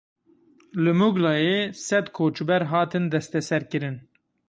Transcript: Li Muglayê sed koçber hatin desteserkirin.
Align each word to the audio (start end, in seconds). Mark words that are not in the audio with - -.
Li 0.83 0.93
Muglayê 0.99 1.59
sed 1.87 2.05
koçber 2.17 2.63
hatin 2.71 3.05
desteserkirin. 3.13 3.97